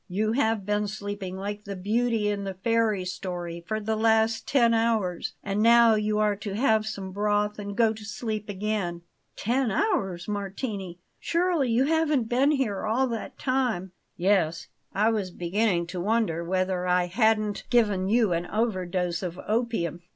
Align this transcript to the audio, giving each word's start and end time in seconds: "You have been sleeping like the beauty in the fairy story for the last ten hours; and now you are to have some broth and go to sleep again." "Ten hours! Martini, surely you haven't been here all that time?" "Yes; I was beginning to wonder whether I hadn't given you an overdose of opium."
"You 0.09 0.31
have 0.31 0.65
been 0.65 0.87
sleeping 0.87 1.37
like 1.37 1.65
the 1.65 1.75
beauty 1.75 2.27
in 2.27 2.43
the 2.43 2.55
fairy 2.55 3.05
story 3.05 3.63
for 3.67 3.79
the 3.79 3.95
last 3.95 4.47
ten 4.47 4.73
hours; 4.73 5.35
and 5.43 5.61
now 5.61 5.93
you 5.93 6.17
are 6.17 6.35
to 6.37 6.55
have 6.55 6.87
some 6.87 7.11
broth 7.11 7.59
and 7.59 7.77
go 7.77 7.93
to 7.93 8.03
sleep 8.03 8.49
again." 8.49 9.03
"Ten 9.35 9.69
hours! 9.69 10.27
Martini, 10.27 10.97
surely 11.19 11.69
you 11.69 11.83
haven't 11.85 12.23
been 12.27 12.49
here 12.49 12.83
all 12.87 13.05
that 13.09 13.37
time?" 13.37 13.91
"Yes; 14.17 14.69
I 14.91 15.11
was 15.11 15.29
beginning 15.29 15.85
to 15.93 16.01
wonder 16.01 16.43
whether 16.43 16.87
I 16.87 17.05
hadn't 17.05 17.65
given 17.69 18.07
you 18.09 18.33
an 18.33 18.47
overdose 18.47 19.21
of 19.21 19.39
opium." 19.47 20.01